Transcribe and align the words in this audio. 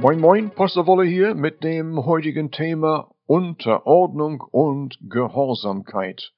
Moin 0.00 0.20
Moin, 0.20 0.50
Pastor 0.50 0.86
Wolle 0.86 1.04
hier 1.04 1.34
mit 1.34 1.62
dem 1.64 2.04
heutigen 2.04 2.50
Thema 2.50 3.14
Unterordnung 3.26 4.40
und 4.40 4.98
Gehorsamkeit. 5.08 6.32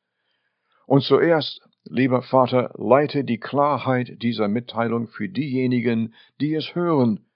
Und 0.87 1.03
zuerst, 1.03 1.61
lieber 1.85 2.22
Vater, 2.22 2.72
leite 2.77 3.25
die 3.25 3.41
Klarheit 3.41 4.22
dieser 4.22 4.46
Mitteilung 4.46 5.09
für 5.09 5.29
diejenigen, 5.29 6.14
die 6.40 6.54
es 6.54 6.74
hören. 6.74 7.26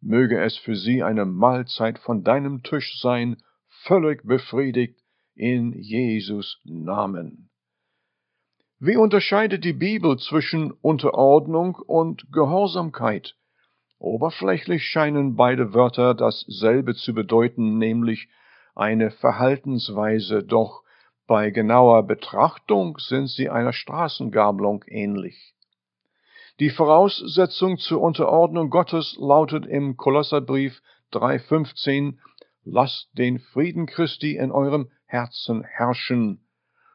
Möge 0.00 0.40
es 0.40 0.56
für 0.56 0.76
sie 0.76 1.02
eine 1.02 1.24
Mahlzeit 1.24 1.98
von 1.98 2.24
deinem 2.24 2.62
Tisch 2.62 3.00
sein, 3.00 3.36
völlig 3.84 4.22
befriedigt 4.24 5.00
in 5.34 5.72
Jesus 5.72 6.60
Namen. 6.64 7.50
Wie 8.78 8.96
unterscheidet 8.96 9.64
die 9.64 9.74
Bibel 9.74 10.18
zwischen 10.18 10.72
Unterordnung 10.72 11.76
und 11.76 12.32
Gehorsamkeit? 12.32 13.34
Oberflächlich 14.00 14.84
scheinen 14.86 15.36
beide 15.36 15.74
Wörter 15.74 16.14
dasselbe 16.14 16.94
zu 16.94 17.12
bedeuten, 17.12 17.76
nämlich 17.76 18.28
eine 18.74 19.10
Verhaltensweise, 19.10 20.42
doch 20.42 20.82
bei 21.26 21.50
genauer 21.50 22.04
Betrachtung 22.04 22.96
sind 22.98 23.28
sie 23.28 23.50
einer 23.50 23.74
Straßengabelung 23.74 24.84
ähnlich. 24.86 25.54
Die 26.60 26.70
Voraussetzung 26.70 27.76
zur 27.76 28.00
Unterordnung 28.00 28.70
Gottes 28.70 29.16
lautet 29.20 29.66
im 29.66 29.98
Kolosserbrief 29.98 30.80
3,15 31.12 32.16
Lasst 32.64 33.10
den 33.18 33.38
Frieden 33.38 33.84
Christi 33.84 34.36
in 34.36 34.50
eurem 34.50 34.90
Herzen 35.04 35.62
herrschen. 35.62 36.46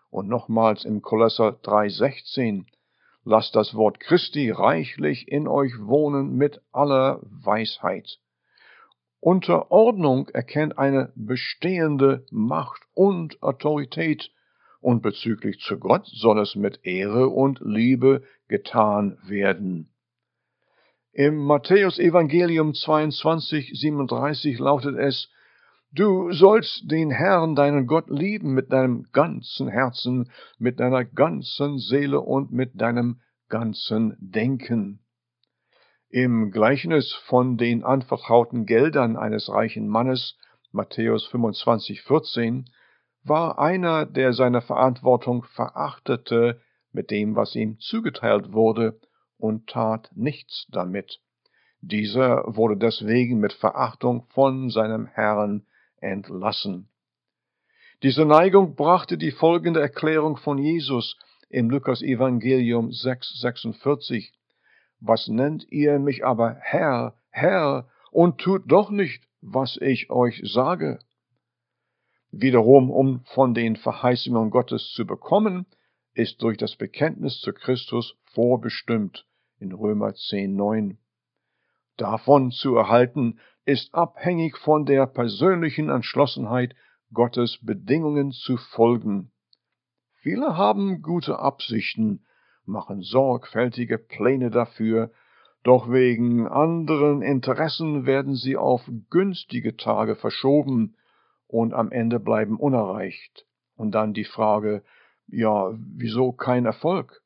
Und 0.09 0.27
nochmals 0.27 0.85
im 0.85 1.03
Kolosser 1.03 1.59
3,16 1.61 2.65
lasst 3.25 3.55
das 3.55 3.73
Wort 3.75 3.99
Christi 3.99 4.51
reichlich 4.51 5.27
in 5.27 5.47
euch 5.47 5.73
wohnen 5.79 6.35
mit 6.35 6.61
aller 6.71 7.19
Weisheit. 7.23 8.19
Unterordnung 9.19 10.29
erkennt 10.29 10.77
eine 10.77 11.11
bestehende 11.15 12.25
Macht 12.31 12.83
und 12.93 13.41
Autorität, 13.41 14.31
und 14.79 15.01
bezüglich 15.01 15.59
zu 15.61 15.79
Gott 15.79 16.05
soll 16.05 16.39
es 16.39 16.55
mit 16.55 16.85
Ehre 16.85 17.29
und 17.29 17.59
Liebe 17.59 18.21
getan 18.47 19.17
werden. 19.23 19.89
Im 21.11 21.37
Matthäus 21.37 21.97
Evangelium 21.97 22.75
22, 22.75 23.71
37 23.79 24.59
lautet 24.59 24.95
es, 24.95 25.31
Du 25.95 26.33
sollst 26.33 26.91
den 26.91 27.09
Herrn, 27.09 27.55
deinen 27.55 27.87
Gott, 27.87 28.09
lieben 28.09 28.53
mit 28.53 28.73
deinem 28.73 29.05
ganzen 29.13 29.69
Herzen, 29.69 30.29
mit 30.59 30.81
deiner 30.81 31.05
ganzen 31.05 31.77
Seele 31.77 32.19
und 32.19 32.51
mit 32.51 32.81
deinem 32.81 33.21
ganzen 33.47 34.17
Denken. 34.19 34.99
Im 36.09 36.51
Gleichnis 36.51 37.13
von 37.13 37.55
den 37.55 37.85
anvertrauten 37.85 38.65
Geldern 38.65 39.15
eines 39.15 39.47
reichen 39.47 39.87
Mannes, 39.87 40.37
Matthäus 40.73 41.27
25, 41.27 42.01
14, 42.01 42.65
war 43.23 43.57
einer, 43.57 44.05
der 44.05 44.33
seine 44.33 44.59
Verantwortung 44.59 45.43
verachtete 45.43 46.59
mit 46.91 47.09
dem, 47.09 47.37
was 47.37 47.55
ihm 47.55 47.79
zugeteilt 47.79 48.51
wurde, 48.51 48.99
und 49.37 49.67
tat 49.67 50.11
nichts 50.13 50.67
damit. 50.71 51.21
Dieser 51.79 52.43
wurde 52.53 52.75
deswegen 52.75 53.39
mit 53.39 53.53
Verachtung 53.53 54.25
von 54.33 54.69
seinem 54.69 55.05
Herrn 55.05 55.65
entlassen. 56.05 56.89
Diese 58.03 58.25
Neigung 58.25 58.75
brachte 58.75 59.17
die 59.17 59.31
folgende 59.31 59.81
Erklärung 59.81 60.37
von 60.37 60.57
Jesus 60.57 61.17
im 61.49 61.69
Lukas 61.69 62.01
Evangelium 62.01 62.89
6,46. 62.89 64.31
Was 64.99 65.27
nennt 65.27 65.65
ihr 65.71 65.99
mich 65.99 66.25
aber 66.25 66.57
Herr, 66.61 67.15
Herr, 67.29 67.87
und 68.11 68.39
tut 68.39 68.63
doch 68.71 68.89
nicht, 68.89 69.23
was 69.41 69.77
ich 69.81 70.09
euch 70.09 70.41
sage? 70.43 70.99
Wiederum, 72.31 72.91
um 72.91 73.23
von 73.25 73.53
den 73.53 73.75
Verheißungen 73.75 74.49
Gottes 74.49 74.91
zu 74.93 75.05
bekommen, 75.05 75.65
ist 76.13 76.41
durch 76.41 76.57
das 76.57 76.75
Bekenntnis 76.75 77.39
zu 77.39 77.53
Christus 77.53 78.15
vorbestimmt 78.33 79.25
in 79.59 79.71
Römer 79.71 80.09
10,9. 80.09 80.97
Davon 81.97 82.51
zu 82.51 82.75
erhalten, 82.75 83.39
ist 83.65 83.93
abhängig 83.93 84.57
von 84.57 84.85
der 84.85 85.07
persönlichen 85.07 85.89
Entschlossenheit, 85.89 86.75
Gottes 87.13 87.59
Bedingungen 87.61 88.31
zu 88.31 88.57
folgen. 88.57 89.31
Viele 90.21 90.57
haben 90.57 91.01
gute 91.01 91.39
Absichten, 91.39 92.25
machen 92.65 93.01
sorgfältige 93.01 93.97
Pläne 93.97 94.49
dafür, 94.49 95.11
doch 95.63 95.89
wegen 95.89 96.47
anderen 96.47 97.21
Interessen 97.21 98.05
werden 98.05 98.35
sie 98.35 98.57
auf 98.57 98.81
günstige 99.09 99.77
Tage 99.77 100.15
verschoben 100.15 100.95
und 101.47 101.73
am 101.73 101.91
Ende 101.91 102.19
bleiben 102.19 102.57
unerreicht. 102.59 103.45
Und 103.75 103.91
dann 103.91 104.13
die 104.13 104.25
Frage, 104.25 104.83
ja, 105.27 105.71
wieso 105.73 106.31
kein 106.31 106.65
Erfolg? 106.65 107.21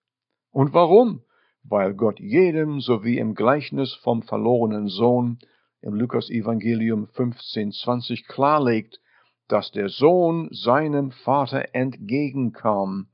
Und 0.51 0.73
warum? 0.73 1.21
Weil 1.69 1.93
Gott 1.93 2.19
jedem, 2.19 2.81
so 2.81 3.03
wie 3.03 3.19
im 3.19 3.35
Gleichnis 3.35 3.93
vom 3.93 4.23
verlorenen 4.23 4.87
Sohn, 4.87 5.37
im 5.81 5.93
Lukas 5.93 6.31
Evangelium 6.31 7.05
15,20 7.05 8.25
klarlegt, 8.27 8.99
dass 9.47 9.71
der 9.71 9.89
Sohn 9.89 10.49
seinem 10.51 11.11
Vater 11.11 11.75
entgegenkam. 11.75 13.07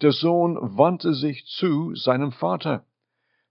Der 0.00 0.10
Sohn 0.10 0.58
wandte 0.76 1.14
sich 1.14 1.46
zu 1.46 1.94
seinem 1.94 2.32
Vater. 2.32 2.84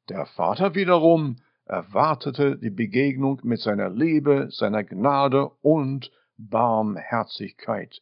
Der 0.10 0.26
Vater 0.26 0.76
wiederum 0.76 1.38
erwartete 1.66 2.58
die 2.58 2.70
Begegnung 2.70 3.40
mit 3.44 3.62
seiner 3.62 3.90
Liebe, 3.90 4.50
seiner 4.52 4.84
Gnade 4.84 5.50
und 5.62 6.12
Barmherzigkeit. 6.38 8.02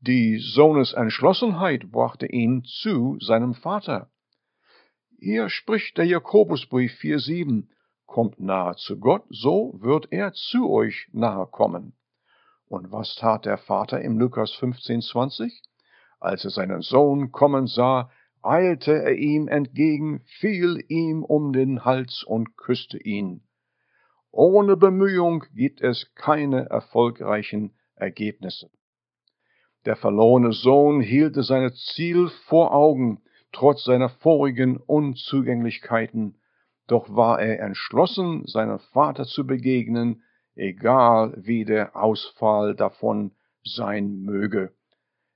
Die 0.00 0.38
Sohnesentschlossenheit 0.38 1.92
brachte 1.92 2.26
ihn 2.26 2.64
zu 2.64 3.16
seinem 3.20 3.54
Vater. 3.54 4.10
Hier 5.24 5.50
spricht 5.50 5.98
der 5.98 6.04
Jakobusbrief 6.04 6.94
4,7 6.94 7.68
kommt 8.06 8.40
nahe 8.40 8.74
zu 8.74 8.98
Gott, 8.98 9.22
so 9.30 9.72
wird 9.78 10.08
er 10.10 10.32
zu 10.32 10.68
euch 10.68 11.06
nahe 11.12 11.46
kommen. 11.46 11.92
Und 12.66 12.90
was 12.90 13.14
tat 13.14 13.44
der 13.44 13.56
Vater 13.56 14.00
im 14.00 14.18
Lukas 14.18 14.50
15,20? 14.50 15.52
Als 16.18 16.44
er 16.44 16.50
seinen 16.50 16.82
Sohn 16.82 17.30
kommen 17.30 17.68
sah, 17.68 18.10
eilte 18.42 19.00
er 19.00 19.14
ihm 19.14 19.46
entgegen, 19.46 20.24
fiel 20.40 20.84
ihm 20.88 21.22
um 21.22 21.52
den 21.52 21.84
Hals 21.84 22.24
und 22.24 22.56
küsste 22.56 22.98
ihn. 22.98 23.44
Ohne 24.32 24.76
Bemühung 24.76 25.44
gibt 25.54 25.82
es 25.82 26.12
keine 26.16 26.68
erfolgreichen 26.68 27.76
Ergebnisse. 27.94 28.70
Der 29.84 29.94
verlorene 29.94 30.52
Sohn 30.52 31.00
hielt 31.00 31.36
sein 31.36 31.72
Ziel 31.74 32.28
vor 32.48 32.74
Augen, 32.74 33.22
trotz 33.52 33.84
seiner 33.84 34.08
vorigen 34.08 34.76
Unzugänglichkeiten, 34.76 36.38
doch 36.86 37.14
war 37.14 37.40
er 37.40 37.60
entschlossen, 37.60 38.46
seinem 38.46 38.78
Vater 38.78 39.24
zu 39.24 39.46
begegnen, 39.46 40.22
egal 40.54 41.34
wie 41.36 41.64
der 41.64 41.96
Ausfall 41.96 42.74
davon 42.74 43.32
sein 43.64 44.22
möge. 44.22 44.72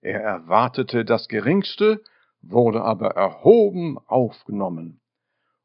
Er 0.01 0.21
erwartete 0.21 1.05
das 1.05 1.29
Geringste, 1.29 2.03
wurde 2.43 2.83
aber 2.83 3.11
erhoben 3.17 3.99
aufgenommen. 4.07 5.01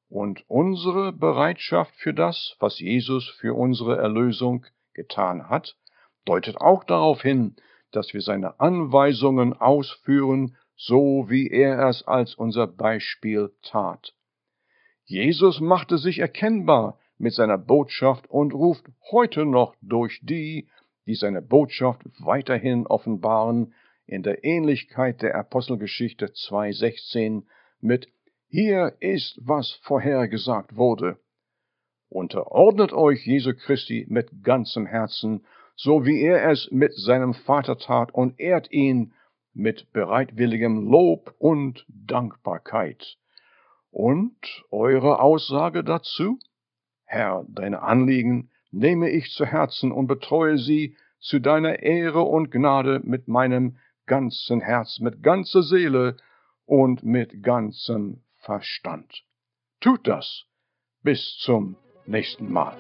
Und 0.10 0.44
unsere 0.48 1.14
Bereitschaft 1.14 1.96
für 1.96 2.14
das, 2.14 2.56
was 2.60 2.80
Jesus 2.80 3.30
für 3.40 3.54
unsere 3.54 3.98
Erlösung 3.98 4.66
getan 4.94 5.50
hat, 5.50 5.78
deutet 6.26 6.58
auch 6.58 6.84
darauf 6.84 7.22
hin, 7.22 7.56
dass 7.92 8.14
wir 8.14 8.22
seine 8.22 8.60
Anweisungen 8.60 9.54
ausführen, 9.54 10.58
so 10.84 11.30
wie 11.30 11.48
er 11.48 11.88
es 11.90 12.02
als 12.08 12.34
unser 12.34 12.66
Beispiel 12.66 13.52
tat. 13.62 14.16
Jesus 15.06 15.60
machte 15.60 16.00
sich 16.00 16.18
erkennbar 16.18 16.98
mit 17.20 17.34
seiner 17.34 17.60
Botschaft 17.60 18.28
und 18.32 18.52
ruft 18.56 18.88
heute 19.12 19.46
noch 19.46 19.76
durch 19.82 20.20
die, 20.24 20.70
die 21.06 21.14
seine 21.14 21.44
Botschaft 21.44 22.02
weiterhin 22.18 22.88
offenbaren, 22.88 23.76
in 24.08 24.24
der 24.24 24.44
Ähnlichkeit 24.44 25.22
der 25.22 25.36
Apostelgeschichte 25.36 26.28
2.16 26.28 27.44
mit 27.80 28.08
Hier 28.48 28.96
ist, 29.00 29.38
was 29.40 29.72
vorhergesagt 29.84 30.76
wurde. 30.76 31.20
Unterordnet 32.10 32.92
euch 32.92 33.24
Jesu 33.26 33.54
Christi 33.54 34.08
mit 34.10 34.44
ganzem 34.44 34.88
Herzen, 34.88 35.46
so 35.76 36.06
wie 36.06 36.22
er 36.24 36.50
es 36.50 36.70
mit 36.72 36.94
seinem 36.96 37.36
Vater 37.36 37.78
tat, 37.78 38.12
und 38.14 38.40
ehrt 38.40 38.72
ihn 38.72 39.14
mit 39.54 39.92
bereitwilligem 39.92 40.88
Lob 40.88 41.36
und 41.38 41.86
Dankbarkeit. 41.88 43.18
Und 43.92 44.64
eure 44.70 45.20
Aussage 45.20 45.84
dazu? 45.84 46.40
Herr, 47.06 47.46
deine 47.50 47.82
Anliegen 47.82 48.50
nehme 48.72 49.10
ich 49.10 49.32
zu 49.32 49.46
Herzen 49.46 49.92
und 49.92 50.08
betreue 50.08 50.58
sie 50.58 50.96
zu 51.20 51.40
deiner 51.40 51.80
Ehre 51.80 52.22
und 52.22 52.52
Gnade 52.52 53.02
mit 53.04 53.28
meinem 53.28 53.78
ganzen 54.06 54.62
Herz, 54.62 55.00
mit 55.00 55.22
ganzer 55.22 55.62
Seele 55.62 56.18
und 56.66 57.04
mit 57.04 57.44
ganzem 57.44 58.22
Verstand. 58.38 59.24
Tut 59.82 60.08
das 60.08 60.46
bis 61.04 61.38
zum 61.40 61.76
nächsten 62.06 62.52
Mal. 62.52 62.76